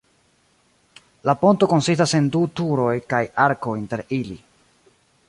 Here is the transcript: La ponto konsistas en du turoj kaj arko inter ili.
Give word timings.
La 1.29 1.35
ponto 1.43 1.69
konsistas 1.75 2.15
en 2.21 2.29
du 2.37 2.41
turoj 2.61 2.97
kaj 3.15 3.21
arko 3.47 3.77
inter 3.83 4.05
ili. 4.23 4.39